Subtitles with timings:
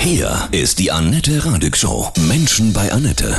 [0.00, 2.08] Hier ist die Annette Radig Show.
[2.28, 3.34] Menschen bei Annette.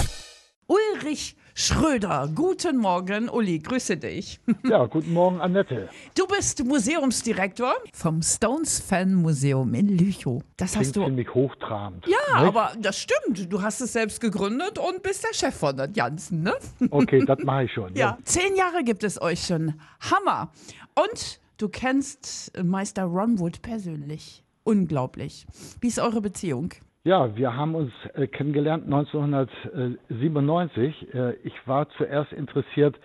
[0.68, 4.40] Ulrich Schröder, guten Morgen, Uli, grüße dich.
[4.64, 5.90] Ja, guten Morgen, Annette.
[6.18, 10.42] Du bist Museumsdirektor vom Stones Fan Museum in Lüchow.
[10.56, 11.04] Das Klingt hast du.
[11.06, 12.06] ziemlich hochtrabend.
[12.08, 12.48] Ja, nicht?
[12.48, 13.52] aber das stimmt.
[13.52, 16.54] Du hast es selbst gegründet und bist der Chef von den Ganzen, ne?
[16.92, 17.94] Okay, das mache ich schon.
[17.96, 18.18] Ja.
[18.24, 19.74] Zehn Jahre gibt es euch schon.
[20.00, 20.52] Hammer.
[20.96, 24.44] Und du kennst Meister Ron Wood persönlich.
[24.64, 25.46] Unglaublich.
[25.80, 26.74] Wie ist eure Beziehung?
[27.04, 31.16] Ja, wir haben uns äh, kennengelernt 1997.
[31.16, 33.00] Äh, ich war zuerst interessiert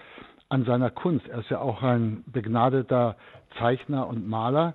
[0.51, 1.27] an seiner Kunst.
[1.29, 3.16] Er ist ja auch ein begnadeter
[3.59, 4.75] Zeichner und Maler,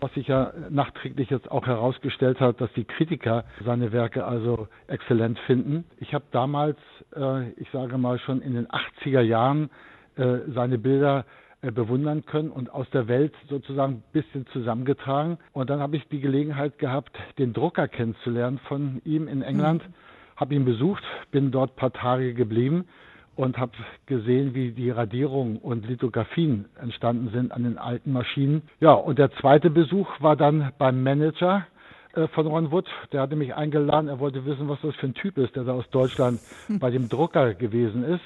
[0.00, 5.38] was sich ja nachträglich jetzt auch herausgestellt hat, dass die Kritiker seine Werke also exzellent
[5.46, 5.86] finden.
[5.96, 6.76] Ich habe damals,
[7.16, 9.70] äh, ich sage mal schon in den 80er Jahren,
[10.52, 11.24] seine Bilder
[11.60, 15.38] bewundern können und aus der Welt sozusagen ein bisschen zusammengetragen.
[15.52, 19.82] Und dann habe ich die Gelegenheit gehabt, den Drucker kennenzulernen von ihm in England.
[20.36, 21.02] Habe ihn besucht,
[21.32, 22.84] bin dort ein paar Tage geblieben
[23.34, 23.72] und habe
[24.06, 28.62] gesehen, wie die Radierungen und Lithografien entstanden sind an den alten Maschinen.
[28.80, 31.66] Ja, und der zweite Besuch war dann beim Manager
[32.14, 32.86] äh, von Ron Wood.
[33.12, 35.72] Der hatte mich eingeladen, er wollte wissen, was das für ein Typ ist, der da
[35.72, 36.40] aus Deutschland
[36.80, 38.24] bei dem Drucker gewesen ist.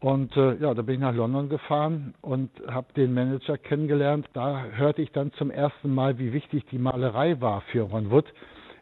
[0.00, 4.26] Und äh, ja, da bin ich nach London gefahren und habe den Manager kennengelernt.
[4.34, 8.26] Da hörte ich dann zum ersten Mal, wie wichtig die Malerei war für Ron Wood.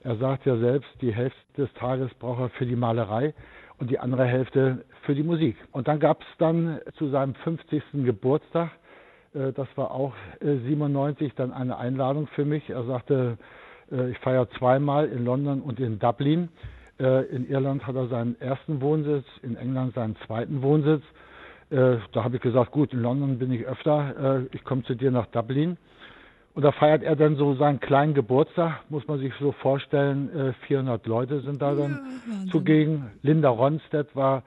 [0.03, 3.33] Er sagt ja selbst, die Hälfte des Tages braucht er für die Malerei
[3.79, 5.57] und die andere Hälfte für die Musik.
[5.73, 7.83] Und dann gab es dann zu seinem 50.
[8.05, 8.71] Geburtstag,
[9.35, 12.69] äh, das war auch äh, 97, dann eine Einladung für mich.
[12.71, 13.39] Er sagte,
[13.91, 16.49] äh, ich feiere zweimal in London und in Dublin.
[16.99, 21.03] Äh, In Irland hat er seinen ersten Wohnsitz, in England seinen zweiten Wohnsitz.
[21.71, 24.95] Äh, Da habe ich gesagt, gut, in London bin ich öfter, äh, ich komme zu
[24.95, 25.77] dir nach Dublin.
[26.55, 30.53] Und da feiert er dann so seinen kleinen Geburtstag, muss man sich so vorstellen, äh,
[30.67, 31.99] 400 Leute sind da dann
[32.53, 33.11] zugegen.
[33.23, 34.45] Linda Ronstadt war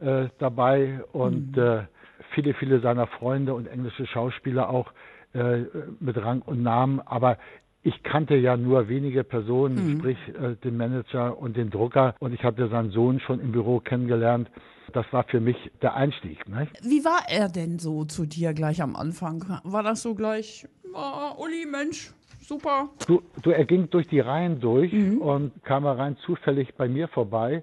[0.00, 1.82] äh, dabei und äh,
[2.30, 4.92] viele, viele seiner Freunde und englische Schauspieler auch
[5.34, 5.62] äh,
[5.98, 7.00] mit Rang und Namen.
[7.04, 7.38] Aber
[7.82, 12.14] ich kannte ja nur wenige Personen, sprich äh, den Manager und den Drucker.
[12.18, 14.50] Und ich hatte seinen Sohn schon im Büro kennengelernt.
[14.92, 16.48] Das war für mich der Einstieg.
[16.48, 16.72] Nicht?
[16.82, 19.44] Wie war er denn so zu dir gleich am Anfang?
[19.64, 22.88] War das so gleich, oh, Uli, Mensch, super?
[23.06, 27.62] Du, du, er ging durch die Reihen durch und kam rein zufällig bei mir vorbei.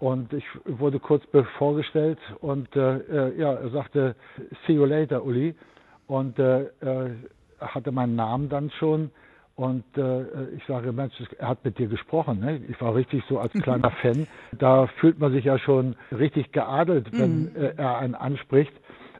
[0.00, 1.22] Und ich wurde kurz
[1.56, 4.16] vorgestellt und äh, äh, ja, er sagte,
[4.66, 5.54] see you later, Uli.
[6.06, 7.14] Und äh, äh,
[7.60, 9.10] hatte meinen Namen dann schon.
[9.56, 12.40] Und äh, ich sage, Mensch, er hat mit dir gesprochen.
[12.40, 12.60] Ne?
[12.68, 14.26] Ich war richtig so als kleiner Fan.
[14.58, 18.72] Da fühlt man sich ja schon richtig geadelt, wenn äh, er einen anspricht.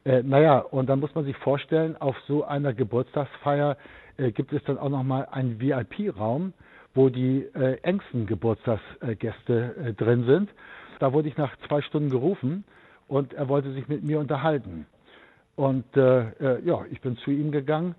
[0.05, 3.77] Äh, naja, und dann muss man sich vorstellen, auf so einer Geburtstagsfeier
[4.17, 6.53] äh, gibt es dann auch nochmal einen VIP-Raum,
[6.95, 10.51] wo die äh, engsten Geburtstagsgäste äh, drin sind.
[10.99, 12.65] Da wurde ich nach zwei Stunden gerufen
[13.07, 14.87] und er wollte sich mit mir unterhalten.
[15.55, 17.95] Und äh, äh, ja, ich bin zu ihm gegangen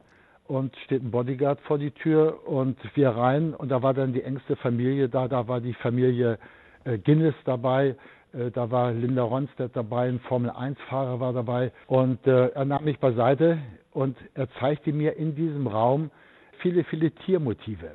[0.48, 3.54] und steht ein Bodyguard vor die Tür und wir rein.
[3.54, 6.38] Und da war dann die engste Familie da, da war die Familie
[6.84, 7.96] äh, Guinness dabei,
[8.34, 11.72] äh, da war Linda Ronstadt dabei, ein Formel-1-Fahrer war dabei.
[11.88, 13.58] Und äh, er nahm mich beiseite
[13.92, 16.12] und er zeigte mir in diesem Raum
[16.60, 17.94] viele, viele Tiermotive.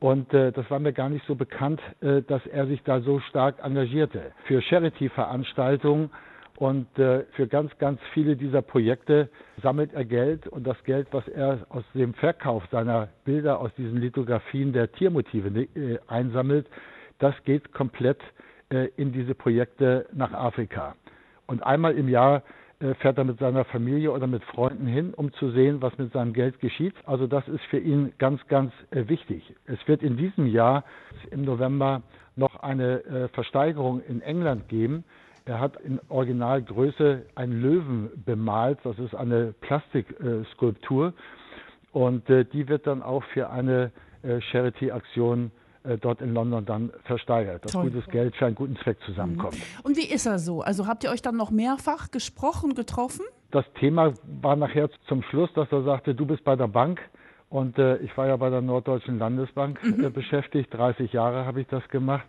[0.00, 3.20] Und äh, das war mir gar nicht so bekannt, äh, dass er sich da so
[3.20, 4.32] stark engagierte.
[4.46, 6.10] Für Charity-Veranstaltungen
[6.58, 9.28] und äh, für ganz, ganz viele dieser Projekte
[9.62, 14.00] sammelt er Geld und das Geld, was er aus dem Verkauf seiner Bilder aus diesen
[14.00, 16.68] Lithografien der Tiermotive äh, einsammelt,
[17.18, 18.20] das geht komplett
[18.70, 20.94] äh, in diese Projekte nach Afrika.
[21.46, 22.44] Und einmal im Jahr
[22.78, 26.12] äh, fährt er mit seiner Familie oder mit Freunden hin, um zu sehen, was mit
[26.12, 26.94] seinem Geld geschieht.
[27.04, 29.54] Also das ist für ihn ganz, ganz wichtig.
[29.66, 30.84] Es wird in diesem Jahr
[31.32, 32.02] im November
[32.36, 35.04] noch eine Versteigerung in England geben.
[35.46, 38.78] Er hat in Originalgröße einen Löwen bemalt.
[38.82, 41.12] Das ist eine Plastikskulptur.
[41.92, 45.50] Und äh, die wird dann auch für eine äh, Charity-Aktion
[45.84, 47.90] äh, dort in London dann versteigert, dass Toll.
[47.90, 49.56] gutes Geld für einen guten Zweck zusammenkommt.
[49.82, 50.62] Und wie ist er so?
[50.62, 53.26] Also habt ihr euch dann noch mehrfach gesprochen, getroffen?
[53.50, 57.00] Das Thema war nachher zum Schluss, dass er sagte, du bist bei der Bank
[57.50, 61.66] und äh, ich war ja bei der Norddeutschen Landesbank äh, beschäftigt, 30 Jahre habe ich
[61.68, 62.24] das gemacht.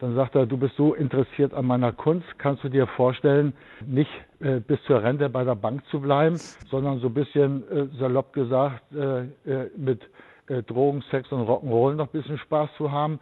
[0.00, 3.52] Dann sagt er, du bist so interessiert an meiner Kunst, kannst du dir vorstellen,
[3.86, 4.10] nicht
[4.40, 6.38] äh, bis zur Rente bei der Bank zu bleiben,
[6.70, 10.00] sondern so ein bisschen äh, salopp gesagt äh, äh, mit
[10.48, 13.20] äh, Drogen, Sex und Rock'n'Roll noch ein bisschen Spaß zu haben.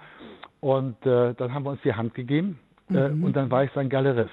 [0.60, 2.58] Und dann haben wir uns die Hand gegeben
[2.90, 4.30] äh, und dann war ich sein Galerist.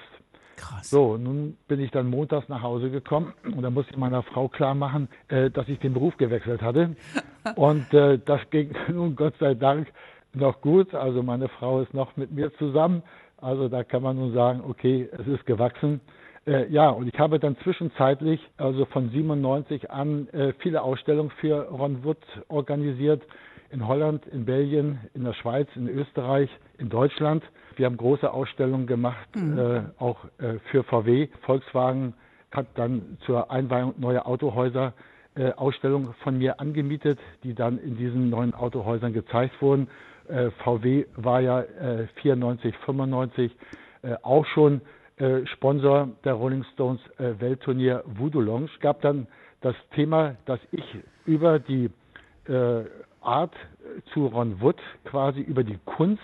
[0.56, 0.88] Krass.
[0.88, 4.48] So, nun bin ich dann montags nach Hause gekommen und da musste ich meiner Frau
[4.48, 6.96] klar machen, äh, dass ich den Beruf gewechselt hatte.
[7.54, 9.86] Und äh, das ging nun Gott sei Dank
[10.36, 10.94] noch gut.
[10.94, 13.02] Also meine Frau ist noch mit mir zusammen.
[13.38, 16.00] Also da kann man nun sagen, okay, es ist gewachsen.
[16.46, 21.68] Äh, ja, und ich habe dann zwischenzeitlich, also von 97 an, äh, viele Ausstellungen für
[21.68, 22.18] Ron Wood
[22.48, 23.22] organisiert.
[23.70, 26.48] In Holland, in Belgien, in der Schweiz, in Österreich,
[26.78, 27.42] in Deutschland.
[27.74, 29.58] Wir haben große Ausstellungen gemacht, mhm.
[29.58, 31.28] äh, auch äh, für VW.
[31.42, 32.14] Volkswagen
[32.52, 34.94] hat dann zur Einweihung neuer Autohäuser
[35.36, 39.88] äh, Ausstellungen von mir angemietet, die dann in diesen neuen Autohäusern gezeigt wurden.
[40.28, 41.64] Äh, VW war ja
[42.22, 43.52] 94, 95
[44.22, 44.82] auch schon
[45.18, 49.26] äh, Sponsor der Rolling Stones äh, Weltturnier Voodoo Lounge, gab dann
[49.62, 50.84] das Thema, dass ich
[51.24, 51.90] über die
[52.48, 52.84] äh,
[53.22, 53.54] Art
[54.12, 56.22] zu Ron Wood, quasi über die Kunst,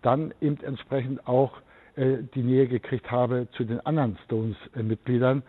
[0.00, 1.52] dann eben entsprechend auch
[1.94, 5.42] äh, die Nähe gekriegt habe zu den anderen Stones-Mitgliedern.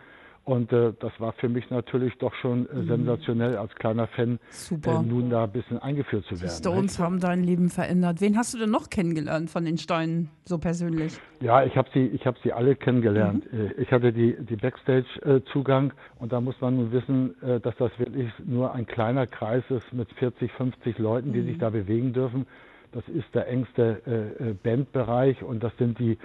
[0.44, 2.86] Und äh, das war für mich natürlich doch schon äh, mhm.
[2.88, 4.38] sensationell als kleiner Fan,
[4.70, 6.50] äh, nun da ein bisschen eingeführt zu werden.
[6.50, 8.20] Die Stones haben dein Leben verändert.
[8.20, 11.18] Wen hast du denn noch kennengelernt von den Steinen so persönlich?
[11.40, 13.50] Ja, ich habe sie, ich habe sie alle kennengelernt.
[13.50, 13.58] Mhm.
[13.58, 17.98] Äh, ich hatte die, die Backstage-Zugang und da muss man nun wissen, äh, dass das
[17.98, 21.46] wirklich nur ein kleiner Kreis ist mit 40, 50 Leuten, die mhm.
[21.46, 22.46] sich da bewegen dürfen.
[22.92, 26.18] Das ist der engste äh, Bandbereich und das sind die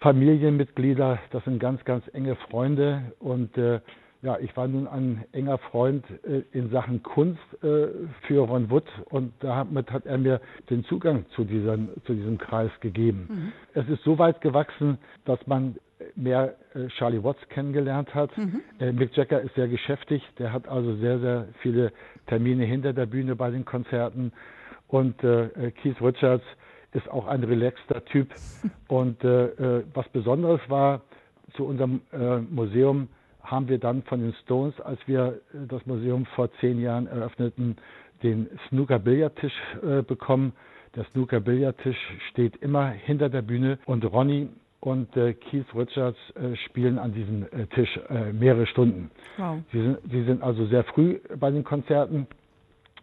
[0.00, 3.80] Familienmitglieder, das sind ganz, ganz enge Freunde und äh,
[4.22, 7.88] ja, ich war nun ein enger Freund äh, in Sachen Kunst äh,
[8.26, 12.70] für Ron Wood und damit hat er mir den Zugang zu, diesem, zu diesem Kreis
[12.80, 13.28] gegeben.
[13.30, 13.52] Mhm.
[13.74, 15.76] Es ist so weit gewachsen, dass man
[16.16, 18.36] mehr äh, Charlie Watts kennengelernt hat.
[18.36, 18.60] Mhm.
[18.78, 21.92] Äh, Mick Jagger ist sehr geschäftig, der hat also sehr, sehr viele
[22.26, 24.32] Termine hinter der Bühne bei den Konzerten
[24.88, 26.44] und äh, Keith Richards
[26.92, 28.28] ist auch ein relaxter Typ.
[28.88, 31.02] Und äh, äh, was Besonderes war,
[31.54, 33.08] zu unserem äh, Museum
[33.42, 37.76] haben wir dann von den Stones, als wir äh, das Museum vor zehn Jahren eröffneten,
[38.22, 40.52] den Snooker-Billardtisch äh, bekommen.
[40.94, 41.98] Der Snooker-Billardtisch
[42.30, 44.48] steht immer hinter der Bühne und Ronny
[44.80, 49.10] und äh, Keith Richards äh, spielen an diesem äh, Tisch äh, mehrere Stunden.
[49.36, 49.58] Wow.
[49.72, 52.26] Sie, sind, sie sind also sehr früh bei den Konzerten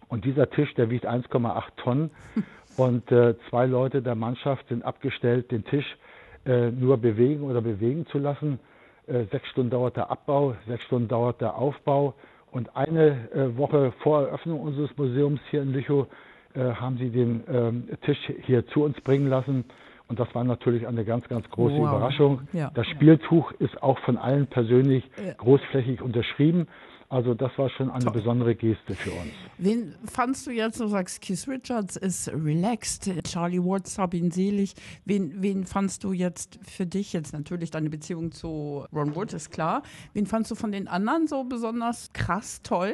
[0.10, 2.12] und dieser Tisch, der wiegt 1,8 Tonnen
[2.77, 5.97] Und äh, zwei Leute der Mannschaft sind abgestellt, den Tisch
[6.45, 8.59] äh, nur bewegen oder bewegen zu lassen.
[9.07, 12.13] Äh, sechs Stunden dauert der Abbau, sechs Stunden dauert der Aufbau.
[12.51, 16.07] Und eine äh, Woche vor Eröffnung unseres Museums hier in Lüchow
[16.53, 19.65] äh, haben sie den ähm, Tisch hier zu uns bringen lassen.
[20.07, 21.89] Und das war natürlich eine ganz, ganz große wow.
[21.89, 22.41] Überraschung.
[22.53, 22.71] Ja.
[22.74, 25.33] Das Spieltuch ist auch von allen persönlich ja.
[25.33, 26.68] großflächig unterschrieben.
[27.09, 28.13] Also das war schon eine Toll.
[28.13, 29.31] besondere Geste für uns.
[29.57, 34.74] Wen fandst du jetzt, du sagst, Keith Richards ist relaxed, Charlie Watts, hab ihn selig.
[35.06, 39.51] Wen, wen fandst du jetzt für dich, jetzt natürlich deine Beziehung zu Ron Wood ist
[39.51, 39.83] klar,
[40.13, 42.94] wen fandst du von den anderen so besonders krass toll?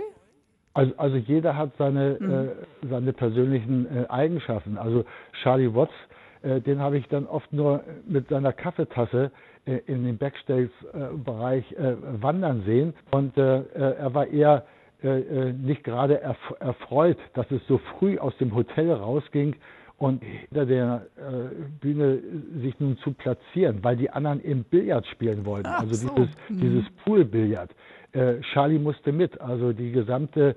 [0.76, 2.32] Also, also jeder hat seine, mhm.
[2.32, 4.78] äh, seine persönlichen äh, Eigenschaften.
[4.78, 5.06] Also
[5.42, 6.13] Charlie Watts, äh,
[6.44, 9.32] den habe ich dann oft nur mit seiner Kaffeetasse
[9.66, 12.94] äh, in den Backstage-Bereich äh, wandern sehen.
[13.12, 14.66] Und äh, er war eher
[15.06, 19.54] nicht gerade erfreut, dass es so früh aus dem Hotel rausging
[19.98, 21.08] und hinter der
[21.82, 22.20] Bühne
[22.62, 25.68] sich nun zu platzieren, weil die anderen im Billard spielen wollten.
[25.68, 26.16] Ach also so.
[26.16, 26.58] dieses, mhm.
[26.62, 27.76] dieses Pool-Billard.
[28.54, 30.56] Charlie musste mit, also die gesamte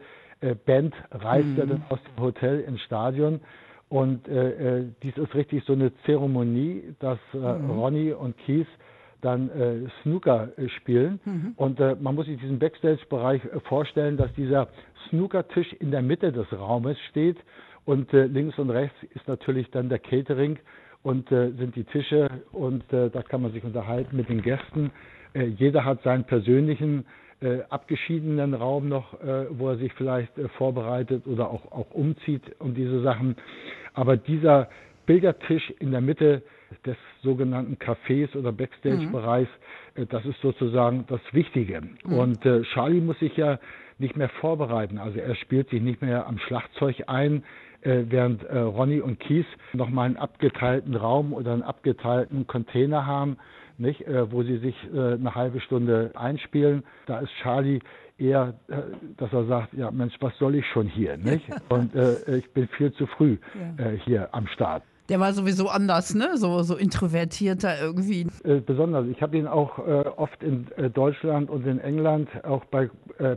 [0.65, 1.69] Band reiste mhm.
[1.69, 3.41] dann aus dem Hotel ins Stadion.
[3.89, 7.71] Und äh, dies ist richtig so eine Zeremonie, dass äh, mhm.
[7.71, 8.67] Ronny und Keith
[9.21, 11.21] dann äh, Snooker äh, spielen.
[11.25, 11.53] Mhm.
[11.57, 14.69] Und äh, man muss sich diesen Backstage-Bereich äh, vorstellen, dass dieser
[15.09, 17.37] Snookertisch in der Mitte des Raumes steht
[17.85, 20.59] und äh, links und rechts ist natürlich dann der Catering
[21.03, 24.91] und äh, sind die Tische und da kann man sich unterhalten mit den Gästen.
[25.57, 27.05] jeder hat seinen persönlichen
[27.69, 29.13] abgeschiedenen Raum noch,
[29.51, 33.37] wo er sich vielleicht vorbereitet oder auch, auch umzieht um diese Sachen.
[33.93, 34.69] Aber dieser
[35.07, 36.43] Bildertisch in der Mitte
[36.85, 39.51] des sogenannten Cafés oder Backstage-Bereichs,
[39.95, 40.03] mhm.
[40.03, 41.81] Äh, das ist sozusagen das Wichtige.
[42.05, 42.13] Mhm.
[42.13, 43.59] Und äh, Charlie muss sich ja
[43.99, 44.99] nicht mehr vorbereiten.
[44.99, 47.45] Also er spielt sich nicht mehr am Schlagzeug ein,
[47.83, 53.39] äh, während äh, Ronny und Kies nochmal einen abgeteilten Raum oder einen abgeteilten Container haben,
[53.79, 56.83] nicht, äh, wo sie sich äh, eine halbe Stunde einspielen.
[57.07, 57.81] Da ist Charlie
[58.19, 58.77] eher, äh,
[59.17, 61.47] dass er sagt, ja Mensch, was soll ich schon hier, nicht?
[61.69, 63.85] Und äh, ich bin viel zu früh ja.
[63.85, 64.83] äh, hier am Start.
[65.09, 66.37] Der war sowieso anders, ne?
[66.37, 68.27] So, so introvertierter irgendwie.
[68.43, 69.07] Äh, besonders.
[69.07, 72.91] Ich habe ihn auch oft in Deutschland und in England auch bei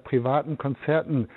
[0.04, 1.28] privaten Konzerten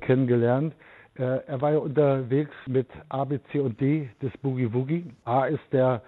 [0.00, 0.74] kennengelernt.
[1.16, 5.06] Er war ja unterwegs mit A, B, C und D des Boogie Woogie.
[5.24, 6.02] A ist der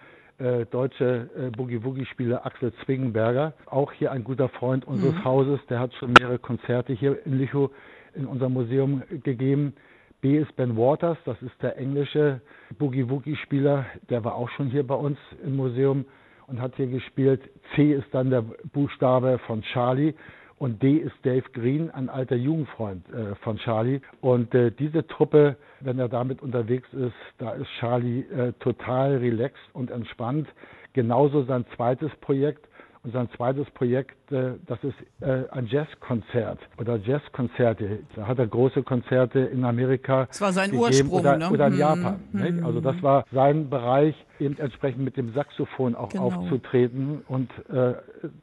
[0.71, 5.25] deutsche Boogie Woogie-Spieler Axel Zwingenberger, auch hier ein guter Freund unseres mhm.
[5.25, 5.61] Hauses.
[5.69, 7.71] Der hat schon mehrere Konzerte hier in Lichow
[8.15, 9.75] in unserem Museum gegeben.
[10.21, 12.41] B ist Ben Waters, das ist der englische
[12.79, 16.05] Boogie-Woogie-Spieler, der war auch schon hier bei uns im Museum
[16.47, 17.41] und hat hier gespielt.
[17.75, 20.15] C ist dann der Buchstabe von Charlie
[20.63, 24.01] und D ist Dave Green, ein alter Jugendfreund äh, von Charlie.
[24.21, 29.59] Und äh, diese Truppe, wenn er damit unterwegs ist, da ist Charlie äh, total relaxed
[29.73, 30.47] und entspannt.
[30.93, 32.69] Genauso sein zweites Projekt.
[33.05, 37.99] Und sein zweites Projekt, äh, das ist äh, ein Jazzkonzert oder Jazzkonzerte.
[38.15, 40.27] Da hat er große Konzerte in Amerika.
[40.27, 41.51] Das war sein gegeben, Ursprung, oder, ne?
[41.51, 42.21] oder in hm, Japan.
[42.31, 42.65] Hm.
[42.65, 46.27] Also das war sein Bereich, eben entsprechend mit dem Saxophon auch genau.
[46.27, 47.95] aufzutreten und äh,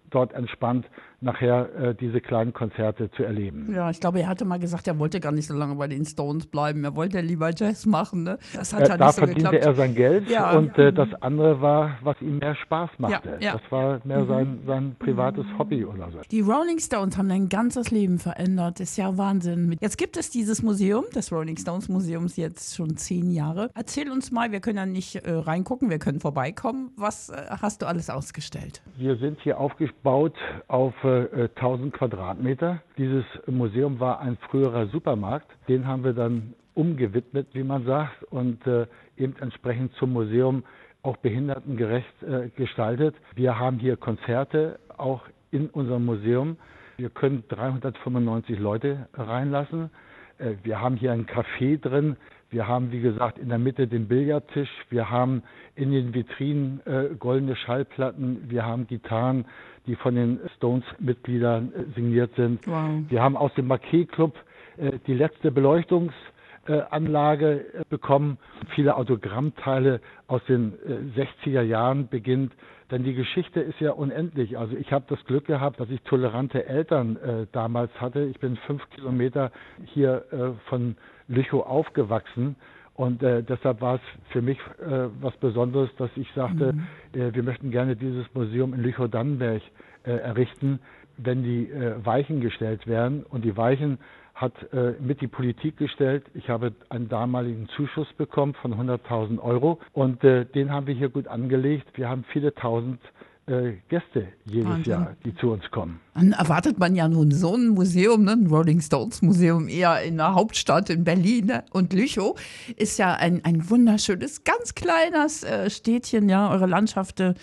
[0.09, 0.85] dort entspannt
[1.21, 3.73] nachher äh, diese kleinen Konzerte zu erleben.
[3.73, 6.05] Ja, ich glaube, er hatte mal gesagt, er wollte gar nicht so lange bei den
[6.05, 6.83] Stones bleiben.
[6.83, 8.23] Er wollte lieber Jazz machen.
[8.23, 8.37] Ne?
[8.53, 9.65] Das hat äh, halt da nicht so verdiente geklappt.
[9.65, 10.51] er sein Geld ja.
[10.57, 13.37] und äh, das andere war, was ihm mehr Spaß machte.
[13.39, 13.51] Ja, ja.
[13.53, 14.27] Das war mehr mhm.
[14.27, 15.59] sein, sein privates mhm.
[15.59, 16.19] Hobby oder so.
[16.31, 18.79] Die Rolling Stones haben dein ganzes Leben verändert.
[18.79, 19.75] Das ist ja Wahnsinn.
[19.81, 23.71] Jetzt gibt es dieses Museum, das Rolling Stones Museums, jetzt schon zehn Jahre.
[23.75, 26.91] Erzähl uns mal, wir können ja nicht äh, reingucken, wir können vorbeikommen.
[26.95, 28.81] Was äh, hast du alles ausgestellt?
[28.97, 29.59] Wir sind hier
[29.99, 30.35] aufgebaut
[30.67, 32.81] auf 1000 äh, Quadratmeter.
[32.97, 35.47] Dieses Museum war ein früherer Supermarkt.
[35.67, 38.87] Den haben wir dann umgewidmet, wie man sagt, und äh,
[39.17, 40.63] eben entsprechend zum Museum
[41.01, 43.15] auch behindertengerecht äh, gestaltet.
[43.35, 46.57] Wir haben hier Konzerte auch in unserem Museum.
[46.97, 49.89] Wir können 395 Leute reinlassen.
[50.37, 52.15] Äh, wir haben hier ein Café drin.
[52.51, 54.69] Wir haben, wie gesagt, in der Mitte den Billardtisch.
[54.89, 55.43] Wir haben
[55.75, 58.49] in den Vitrinen äh, goldene Schallplatten.
[58.49, 59.45] Wir haben Gitarren,
[59.85, 62.65] die von den Stones-Mitgliedern äh, signiert sind.
[62.65, 63.03] Wow.
[63.07, 64.33] Wir haben aus dem Marquet-Club
[64.77, 66.38] äh, die letzte Beleuchtungsanlage
[66.69, 68.37] äh, bekommen.
[68.75, 70.73] Viele Autogrammteile aus den
[71.15, 72.53] 60er Jahren beginnt.
[72.91, 74.57] Denn die Geschichte ist ja unendlich.
[74.57, 78.21] Also ich habe das Glück gehabt, dass ich tolerante Eltern äh, damals hatte.
[78.23, 79.51] Ich bin fünf Kilometer
[79.85, 80.95] hier äh, von
[81.27, 82.55] Lüchow aufgewachsen.
[82.95, 86.87] Und äh, deshalb war es für mich äh, was Besonderes, dass ich sagte, mhm.
[87.13, 89.61] äh, wir möchten gerne dieses Museum in Lüchow-Dannenberg
[90.03, 90.79] äh, errichten,
[91.17, 93.23] wenn die äh, Weichen gestellt werden.
[93.23, 93.99] Und die Weichen
[94.39, 96.23] hat äh, mit die Politik gestellt.
[96.33, 101.09] Ich habe einen damaligen Zuschuss bekommen von 100.000 Euro und äh, den haben wir hier
[101.09, 101.85] gut angelegt.
[101.95, 103.01] Wir haben viele tausend
[103.47, 104.91] äh, Gäste jedes Wahnsinn.
[104.91, 105.99] Jahr, die zu uns kommen.
[106.13, 108.31] Dann erwartet man ja nun so ein Museum, ne?
[108.31, 111.47] ein Rolling Stones Museum, eher in der Hauptstadt in Berlin.
[111.47, 111.65] Ne?
[111.71, 112.39] Und Lüchow
[112.77, 117.35] ist ja ein, ein wunderschönes, ganz kleines äh, Städtchen, ja, eure Landschaften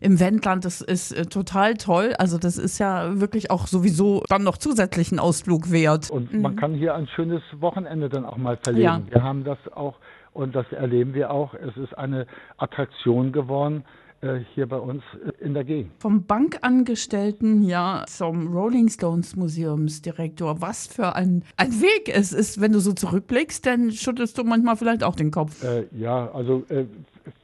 [0.00, 2.14] im Wendland, das ist äh, total toll.
[2.18, 6.10] Also das ist ja wirklich auch sowieso dann noch zusätzlichen Ausflug wert.
[6.10, 6.42] Und mhm.
[6.42, 8.84] man kann hier ein schönes Wochenende dann auch mal verlegen.
[8.84, 9.00] Ja.
[9.10, 9.96] Wir haben das auch
[10.32, 11.54] und das erleben wir auch.
[11.54, 12.26] Es ist eine
[12.58, 13.84] Attraktion geworden
[14.54, 15.02] hier bei uns
[15.40, 15.92] in der Gegend.
[16.00, 20.60] Vom Bankangestellten ja zum Rolling Stones Museumsdirektor.
[20.60, 24.76] Was für ein, ein Weg es ist, wenn du so zurückblickst, dann schüttelst du manchmal
[24.76, 25.62] vielleicht auch den Kopf.
[25.62, 26.86] Äh, ja, also äh,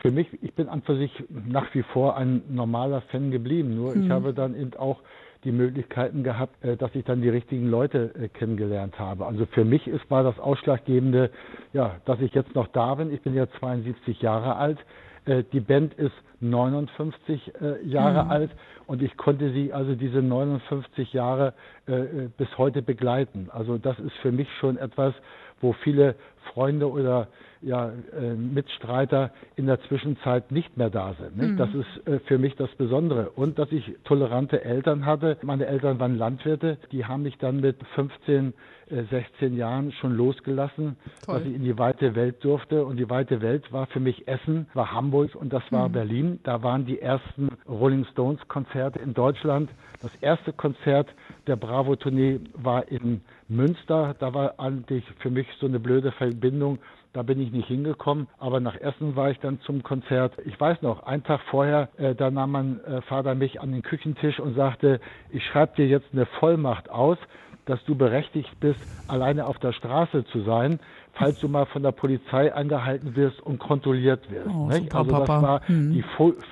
[0.00, 3.76] für mich, ich bin an für sich nach wie vor ein normaler Fan geblieben.
[3.76, 4.04] Nur mhm.
[4.04, 5.00] ich habe dann eben auch
[5.45, 9.26] die Möglichkeiten gehabt, äh, dass ich dann die richtigen Leute äh, kennengelernt habe.
[9.26, 11.31] Also für mich ist war das Ausschlaggebende,
[11.73, 13.12] ja, dass ich jetzt noch da bin.
[13.12, 14.78] Ich bin ja 72 Jahre alt.
[15.26, 16.14] Äh, die Band ist
[16.51, 18.31] 59 äh, Jahre mhm.
[18.31, 18.51] alt
[18.87, 21.55] und ich konnte sie also diese 59 Jahre
[21.87, 23.49] äh, bis heute begleiten.
[23.51, 25.15] Also das ist für mich schon etwas,
[25.61, 26.15] wo viele
[26.53, 27.29] Freunde oder
[27.63, 31.37] ja, äh, Mitstreiter in der Zwischenzeit nicht mehr da sind.
[31.37, 31.57] Mhm.
[31.57, 33.31] Das ist äh, für mich das Besondere.
[33.31, 35.39] Und dass ich tolerante Eltern hatte.
[35.43, 36.79] Meine Eltern waren Landwirte.
[36.93, 38.53] Die haben mich dann mit 15,
[38.91, 41.39] äh, 16 Jahren schon losgelassen, Toll.
[41.39, 42.85] dass ich in die weite Welt durfte.
[42.85, 45.93] Und die weite Welt war für mich Essen, war Hamburg und das war mhm.
[45.93, 46.34] Berlin.
[46.43, 49.71] Da waren die ersten Rolling Stones Konzerte in Deutschland.
[50.03, 51.09] Das erste Konzert
[51.47, 54.14] der Bravo-Tournee war in Münster.
[54.19, 56.79] Da war eigentlich für mich so eine blöde Verbindung
[57.14, 60.35] da bin ich nicht hingekommen, aber nach Essen war ich dann zum Konzert.
[60.47, 63.83] Ich weiß noch, einen Tag vorher, äh, da nahm mein äh, Vater mich an den
[63.83, 65.00] Küchentisch und sagte,
[65.31, 67.17] ich schreibe dir jetzt eine Vollmacht aus,
[67.66, 70.80] dass du berechtigt bist, alleine auf der Straße zu sein,
[71.14, 74.49] falls du mal von der Polizei angehalten wirst und kontrolliert wirst.
[74.49, 75.42] Oh, super, also das Papa.
[75.42, 75.92] war mhm.
[75.92, 76.04] die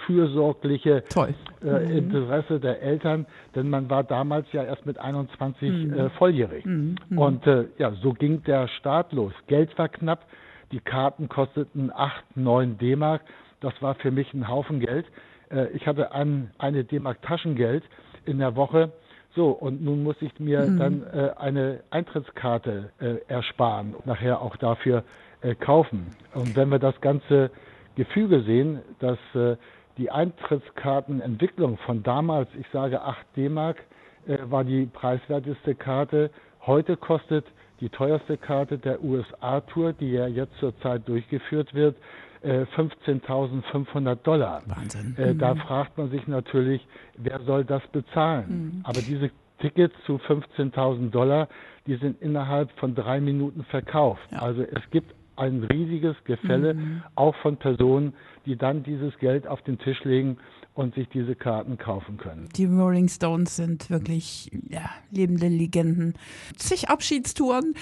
[0.06, 1.96] fürsorgliche äh, mhm.
[1.96, 5.94] Interesse der Eltern, denn man war damals ja erst mit 21 mhm.
[5.94, 6.64] äh, volljährig.
[6.64, 6.96] Mhm.
[7.08, 7.18] Mhm.
[7.18, 9.32] Und äh, ja, so ging der Start los.
[9.48, 10.26] Geld war knapp.
[10.70, 13.22] Die Karten kosteten 8, 9 D-Mark.
[13.60, 15.06] Das war für mich ein Haufen Geld.
[15.50, 17.84] Äh, ich hatte ein, eine D-Mark Taschengeld
[18.24, 18.92] in der Woche.
[19.34, 20.78] So, und nun muss ich mir mhm.
[20.78, 25.04] dann äh, eine Eintrittskarte äh, ersparen und nachher auch dafür
[25.40, 26.14] äh, kaufen.
[26.34, 27.50] Und wenn wir das ganze
[27.96, 29.56] Gefüge sehen, dass äh,
[29.98, 33.78] die Eintrittskartenentwicklung von damals, ich sage 8 D-Mark,
[34.26, 36.30] äh, war die preiswerteste Karte.
[36.66, 37.46] Heute kostet
[37.80, 41.96] die teuerste Karte der USA-Tour, die ja jetzt zurzeit durchgeführt wird,
[42.44, 44.62] 15.500 äh, Dollar.
[44.66, 45.16] Wahnsinn.
[45.16, 45.58] Äh, da mhm.
[45.58, 48.46] fragt man sich natürlich, wer soll das bezahlen?
[48.48, 48.80] Mhm.
[48.84, 49.30] Aber diese
[49.60, 51.48] Tickets zu 15.000 Dollar,
[51.86, 54.22] die sind innerhalb von drei Minuten verkauft.
[54.30, 54.40] Ja.
[54.40, 57.02] Also es gibt ein riesiges Gefälle, mhm.
[57.14, 58.14] auch von Personen,
[58.46, 60.38] die dann dieses Geld auf den Tisch legen
[60.74, 62.48] und sich diese Karten kaufen können.
[62.56, 66.14] Die Rolling Stones sind wirklich ja, lebende Legenden.
[66.56, 67.74] Zig Abschiedstouren.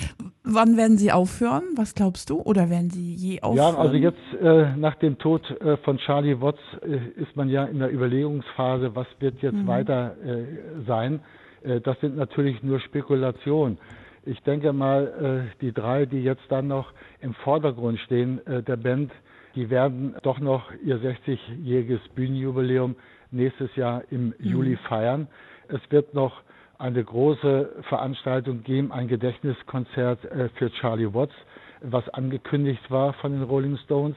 [0.43, 1.63] Wann werden sie aufhören?
[1.77, 2.41] Was glaubst du?
[2.41, 3.75] Oder werden sie je aufhören?
[3.75, 7.65] Ja, also jetzt äh, nach dem Tod äh, von Charlie Watts äh, ist man ja
[7.65, 9.67] in der Überlegungsphase, was wird jetzt mhm.
[9.69, 10.45] weiter äh,
[10.87, 11.21] sein.
[11.63, 13.79] Äh, das sind natürlich nur Spekulationen.
[14.25, 19.13] Ich denke mal, äh, die drei, die jetzt dann noch im Vordergrund stehen der Band,
[19.55, 22.97] die werden doch noch ihr 60-jähriges Bühnenjubiläum
[23.31, 24.35] nächstes Jahr im mhm.
[24.39, 25.29] Juli feiern.
[25.69, 26.43] Es wird noch
[26.79, 31.35] eine große Veranstaltung geben, ein Gedächtniskonzert äh, für Charlie Watts,
[31.83, 34.17] was angekündigt war von den Rolling Stones.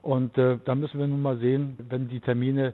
[0.00, 2.72] Und äh, da müssen wir nun mal sehen, wenn die Termine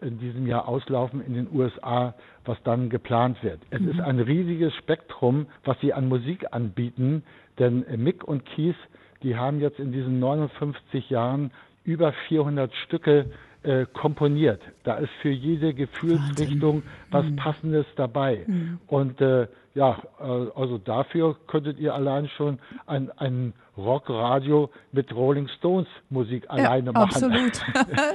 [0.00, 2.14] in diesem Jahr auslaufen in den USA,
[2.44, 3.60] was dann geplant wird.
[3.70, 3.90] Es mhm.
[3.90, 7.22] ist ein riesiges Spektrum, was sie an Musik anbieten,
[7.58, 8.76] denn Mick und Keith
[9.22, 11.50] die haben jetzt in diesen 59 Jahren
[11.84, 13.26] über 400 Stücke
[13.62, 14.62] äh, komponiert.
[14.84, 17.36] Da ist für jede Gefühlsrichtung was mhm.
[17.36, 18.44] Passendes dabei.
[18.46, 18.78] Mhm.
[18.86, 20.24] Und äh, ja, äh,
[20.54, 26.92] also dafür könntet ihr allein schon ein, ein Rockradio mit Rolling Stones Musik alleine ja,
[26.92, 27.10] machen.
[27.10, 27.60] Absolut.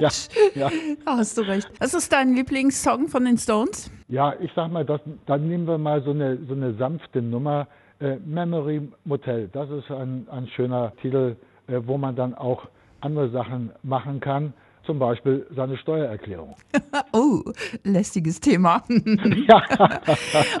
[0.00, 0.08] ja,
[0.54, 0.70] ja.
[1.06, 1.70] Hast du recht.
[1.78, 3.90] Was ist dein Lieblingssong von den Stones?
[4.08, 7.66] Ja, ich sag mal, das, dann nehmen wir mal so eine, so eine sanfte Nummer.
[8.00, 11.36] Äh, Memory Motel, das ist ein, ein schöner Titel,
[11.68, 12.66] äh, wo man dann auch
[13.00, 14.52] andere Sachen machen kann,
[14.86, 16.56] zum Beispiel seine Steuererklärung.
[17.12, 17.42] oh,
[17.82, 18.82] lästiges Thema.
[19.48, 19.62] ja.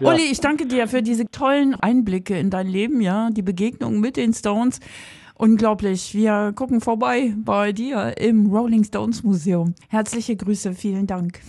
[0.00, 4.16] Uli, ich danke dir für diese tollen Einblicke in dein Leben, ja, die Begegnung mit
[4.16, 4.80] den Stones.
[5.36, 6.14] Unglaublich.
[6.14, 9.74] Wir gucken vorbei bei dir im Rolling Stones Museum.
[9.88, 11.40] Herzliche Grüße, vielen Dank.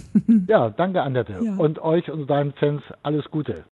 [0.47, 1.37] ja, danke, Annette.
[1.41, 1.55] Ja.
[1.55, 3.63] Und euch und deinen Fans alles Gute.